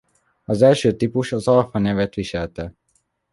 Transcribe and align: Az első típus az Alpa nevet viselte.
Az 0.43 0.61
első 0.61 0.95
típus 0.95 1.31
az 1.31 1.47
Alpa 1.47 1.79
nevet 1.79 2.13
viselte. 2.13 2.73